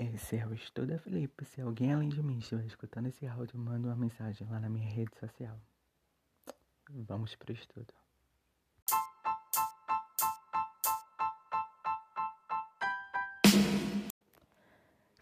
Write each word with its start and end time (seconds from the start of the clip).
Esse 0.00 0.38
é 0.38 0.46
o 0.46 0.54
Estuda 0.54 0.98
Felipe. 0.98 1.44
Se 1.44 1.60
alguém 1.60 1.92
além 1.92 2.08
de 2.08 2.22
mim 2.22 2.38
estiver 2.38 2.64
escutando 2.64 3.08
esse 3.08 3.26
áudio, 3.26 3.58
manda 3.58 3.88
uma 3.88 3.96
mensagem 3.96 4.48
lá 4.48 4.58
na 4.58 4.70
minha 4.70 4.88
rede 4.88 5.14
social. 5.20 5.60
Vamos 6.88 7.34
pro 7.34 7.52
estudo. 7.52 7.92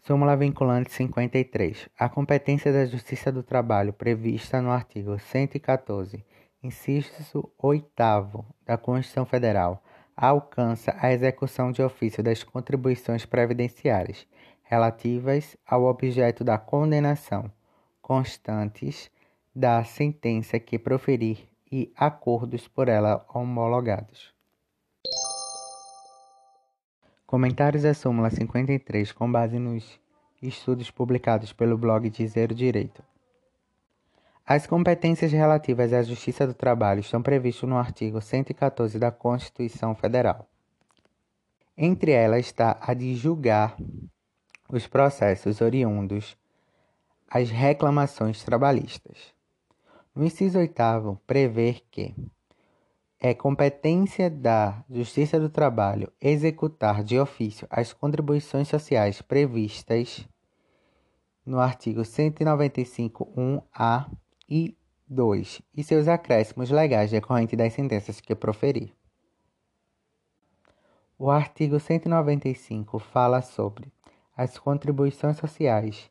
Súmula 0.01 0.37
vinculante 0.37 0.93
53. 0.93 1.89
A 1.99 2.07
competência 2.07 2.71
da 2.71 2.85
Justiça 2.85 3.33
do 3.33 3.43
Trabalho 3.43 3.91
prevista 3.91 4.61
no 4.61 4.71
artigo 4.71 5.19
114, 5.19 6.25
inciso 6.63 7.51
8 7.57 7.85
da 8.65 8.77
Constituição 8.77 9.25
Federal, 9.25 9.83
alcança 10.15 10.95
a 10.97 11.11
execução 11.11 11.69
de 11.69 11.81
ofício 11.81 12.23
das 12.23 12.43
contribuições 12.43 13.25
previdenciárias 13.25 14.25
relativas 14.69 15.57
ao 15.65 15.85
objeto 15.85 16.43
da 16.43 16.55
condenação, 16.55 17.51
constantes 17.99 19.09
da 19.53 19.83
sentença 19.83 20.59
que 20.59 20.77
proferir 20.77 21.49
e 21.71 21.91
acordos 21.97 22.67
por 22.67 22.87
ela 22.87 23.25
homologados. 23.33 24.31
Comentários 27.25 27.81
da 27.81 27.95
súmula 27.95 28.29
53 28.29 29.11
com 29.11 29.31
base 29.31 29.57
nos 29.57 29.99
estudos 30.39 30.91
publicados 30.91 31.51
pelo 31.51 31.75
blog 31.75 32.07
Dizer 32.07 32.53
Direito. 32.53 33.01
As 34.45 34.67
competências 34.67 35.31
relativas 35.31 35.93
à 35.93 36.03
Justiça 36.03 36.45
do 36.45 36.53
Trabalho 36.53 36.99
estão 36.99 37.23
previstas 37.23 37.67
no 37.67 37.77
artigo 37.77 38.21
114 38.21 38.99
da 38.99 39.11
Constituição 39.11 39.95
Federal. 39.95 40.47
Entre 41.75 42.11
elas 42.11 42.45
está 42.45 42.77
a 42.79 42.93
de 42.93 43.15
julgar 43.15 43.75
os 44.71 44.87
processos 44.87 45.61
oriundos 45.61 46.37
às 47.27 47.49
reclamações 47.49 48.43
trabalhistas. 48.43 49.33
No 50.15 50.23
inciso 50.23 50.59
8 50.59 51.19
prevê 51.25 51.81
que 51.91 52.15
é 53.19 53.33
competência 53.33 54.29
da 54.29 54.83
Justiça 54.89 55.39
do 55.39 55.49
Trabalho 55.49 56.11
executar 56.21 57.03
de 57.03 57.19
ofício 57.19 57.67
as 57.69 57.91
contribuições 57.91 58.67
sociais 58.67 59.19
previstas 59.21 60.27
no 61.45 61.59
artigo 61.59 62.01
195.1a 62.01 64.09
e 64.47 64.77
2 65.07 65.61
e 65.75 65.83
seus 65.83 66.07
acréscimos 66.07 66.69
legais 66.69 67.11
decorrentes 67.11 67.57
das 67.57 67.73
sentenças 67.73 68.21
que 68.21 68.35
proferir. 68.35 68.93
O 71.17 71.29
artigo 71.29 71.77
195 71.79 72.99
fala 72.99 73.41
sobre 73.41 73.91
as 74.39 74.57
contribuições 74.57 75.35
sociais 75.35 76.09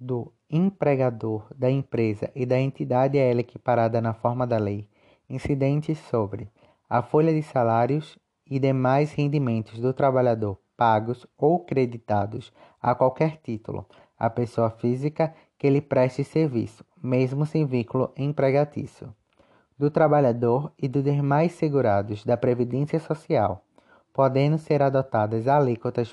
do 0.00 0.32
empregador, 0.50 1.46
da 1.54 1.70
empresa 1.70 2.28
e 2.34 2.44
da 2.44 2.58
entidade 2.58 3.16
a 3.16 3.22
ela 3.22 3.38
equiparada 3.38 4.00
na 4.00 4.12
forma 4.12 4.44
da 4.44 4.58
lei, 4.58 4.88
incidentes 5.30 5.96
sobre 5.96 6.50
a 6.90 7.02
folha 7.02 7.32
de 7.32 7.40
salários 7.40 8.18
e 8.44 8.58
demais 8.58 9.12
rendimentos 9.12 9.78
do 9.78 9.92
trabalhador 9.92 10.58
pagos 10.76 11.24
ou 11.38 11.60
creditados 11.60 12.52
a 12.82 12.96
qualquer 12.96 13.36
título 13.36 13.86
à 14.18 14.28
pessoa 14.28 14.70
física 14.70 15.32
que 15.56 15.70
lhe 15.70 15.80
preste 15.80 16.24
serviço, 16.24 16.84
mesmo 17.00 17.46
sem 17.46 17.64
vínculo 17.64 18.12
empregatício, 18.16 19.14
do 19.78 19.88
trabalhador 19.88 20.72
e 20.76 20.88
dos 20.88 21.04
demais 21.04 21.52
segurados 21.52 22.24
da 22.24 22.36
Previdência 22.36 22.98
Social, 22.98 23.64
podendo 24.12 24.58
ser 24.58 24.82
adotadas 24.82 25.46
alíquotas 25.46 26.12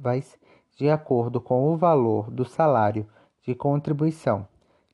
progressivas 0.00 0.38
de 0.76 0.88
acordo 0.88 1.40
com 1.40 1.70
o 1.70 1.76
valor 1.76 2.30
do 2.30 2.44
salário 2.44 3.06
de 3.42 3.54
contribuição, 3.54 4.48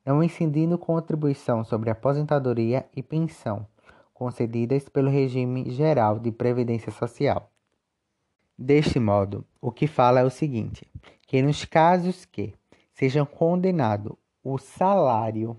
não 0.05 0.21
incidindo 0.21 0.77
contribuição 0.77 1.63
sobre 1.63 1.89
aposentadoria 1.89 2.85
e 2.93 3.01
pensão, 3.01 3.65
concedidas 4.13 4.89
pelo 4.89 5.09
regime 5.09 5.69
geral 5.71 6.19
de 6.19 6.29
previdência 6.31 6.91
social. 6.91 7.49
Deste 8.57 8.99
modo, 8.99 9.45
o 9.61 9.71
que 9.71 9.87
fala 9.87 10.19
é 10.19 10.23
o 10.23 10.29
seguinte: 10.29 10.85
que 11.25 11.41
nos 11.41 11.63
casos 11.63 12.25
que 12.25 12.53
sejam 12.91 13.25
condenado 13.25 14.17
o 14.43 14.57
salário 14.57 15.55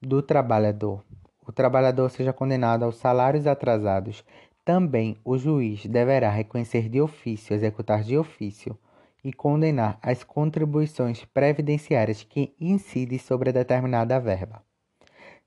do 0.00 0.22
trabalhador, 0.22 1.04
o 1.46 1.52
trabalhador 1.52 2.08
seja 2.10 2.32
condenado 2.32 2.84
aos 2.84 2.96
salários 2.96 3.46
atrasados, 3.46 4.24
também 4.70 5.16
o 5.24 5.36
juiz 5.36 5.84
deverá 5.84 6.30
reconhecer 6.30 6.88
de 6.88 7.00
ofício, 7.00 7.52
executar 7.52 8.04
de 8.04 8.16
ofício 8.16 8.78
e 9.24 9.32
condenar 9.32 9.98
as 10.00 10.22
contribuições 10.22 11.24
previdenciárias 11.24 12.22
que 12.22 12.54
incidem 12.60 13.18
sobre 13.18 13.50
determinada 13.50 14.20
verba. 14.20 14.62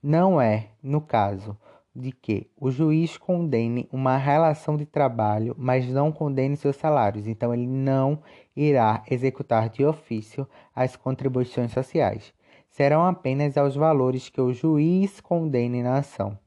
Não 0.03 0.41
é, 0.41 0.71
no 0.83 0.99
caso, 0.99 1.57
de 1.95 2.11
que 2.11 2.51
o 2.57 2.69
juiz 2.69 3.15
condene 3.15 3.87
uma 3.93 4.17
relação 4.17 4.75
de 4.75 4.85
trabalho, 4.85 5.55
mas 5.57 5.87
não 5.87 6.11
condene 6.11 6.57
seus 6.57 6.75
salários. 6.75 7.25
Então, 7.25 7.53
ele 7.53 7.65
não 7.65 8.21
irá 8.53 9.05
executar 9.09 9.69
de 9.69 9.85
ofício 9.85 10.45
as 10.75 10.97
contribuições 10.97 11.71
sociais. 11.71 12.33
Serão 12.69 13.05
apenas 13.05 13.57
aos 13.57 13.73
valores 13.73 14.27
que 14.27 14.41
o 14.41 14.51
juiz 14.51 15.21
condene 15.21 15.81
na 15.81 15.99
ação. 15.99 16.37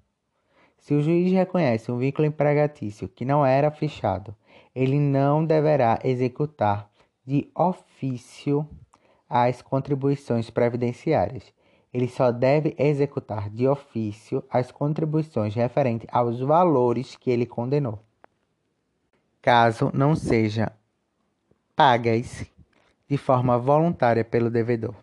Se 0.87 0.95
o 0.95 1.03
juiz 1.03 1.33
reconhece 1.33 1.91
um 1.91 1.99
vínculo 1.99 2.29
empregatício 2.29 3.09
que 3.09 3.25
não 3.25 3.45
era 3.45 3.73
fechado, 3.73 4.33
ele 4.73 5.01
não 5.01 5.45
deverá 5.45 5.99
executar 6.05 6.89
de 7.27 7.51
ofício 7.57 8.65
as 9.29 9.61
contribuições 9.61 10.49
previdenciárias. 10.49 11.53
Ele 11.93 12.07
só 12.07 12.31
deve 12.31 12.73
executar 12.79 13.51
de 13.51 13.67
ofício 13.67 14.45
as 14.49 14.71
contribuições 14.71 15.57
referentes 15.57 16.07
aos 16.13 16.39
valores 16.39 17.17
que 17.17 17.33
ele 17.33 17.47
condenou. 17.47 17.99
Caso 19.43 19.91
não 19.93 20.15
sejam 20.15 20.69
pagas 21.75 22.47
de 23.09 23.17
forma 23.17 23.59
voluntária 23.59 24.25
pelo 24.25 24.49
devedor. 24.49 24.95